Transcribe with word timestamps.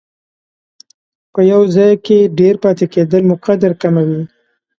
په 1.33 1.39
یو 1.51 1.61
ځای 1.75 1.91
کې 2.05 2.17
ډېر 2.39 2.55
پاتې 2.63 2.85
کېدل 2.93 3.21
مو 3.29 3.35
قدر 3.45 3.71
کموي. 3.81 4.21